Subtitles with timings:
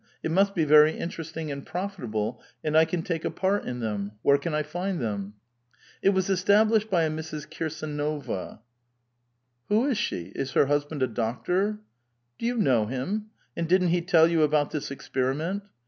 [0.23, 3.81] It must be very interest ing and profitable; and I can take a part in
[3.81, 4.13] them.
[4.23, 5.35] Where can I find them?"
[6.01, 7.47] It was established bv a Mrs.
[7.47, 8.61] Kirsdnova."
[9.69, 10.31] Who is she?
[10.33, 11.77] Is her husband a doctor?""
[12.39, 13.27] Do you know him?
[13.55, 15.61] And didn't he tell you about this experiment?"